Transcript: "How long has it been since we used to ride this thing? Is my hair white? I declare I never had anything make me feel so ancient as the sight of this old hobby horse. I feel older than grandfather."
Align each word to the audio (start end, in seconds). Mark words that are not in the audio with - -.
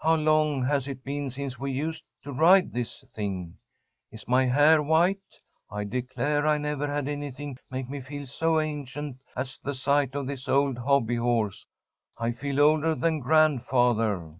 "How 0.00 0.14
long 0.14 0.64
has 0.64 0.88
it 0.88 1.04
been 1.04 1.28
since 1.28 1.58
we 1.58 1.72
used 1.72 2.02
to 2.22 2.32
ride 2.32 2.72
this 2.72 3.04
thing? 3.14 3.58
Is 4.10 4.26
my 4.26 4.46
hair 4.46 4.82
white? 4.82 5.20
I 5.70 5.84
declare 5.84 6.46
I 6.46 6.56
never 6.56 6.86
had 6.86 7.06
anything 7.06 7.58
make 7.70 7.86
me 7.90 8.00
feel 8.00 8.24
so 8.26 8.60
ancient 8.62 9.18
as 9.36 9.58
the 9.58 9.74
sight 9.74 10.14
of 10.14 10.26
this 10.26 10.48
old 10.48 10.78
hobby 10.78 11.16
horse. 11.16 11.66
I 12.16 12.32
feel 12.32 12.62
older 12.62 12.94
than 12.94 13.20
grandfather." 13.20 14.36